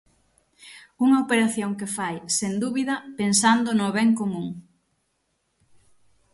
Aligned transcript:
Unha 1.05 1.21
operación 1.25 1.71
que 1.79 1.87
fai, 1.97 2.17
sen 2.37 2.53
dúbida, 2.63 2.95
pensando 3.19 3.69
no 3.79 3.87
ben 3.97 4.09
común. 4.19 4.47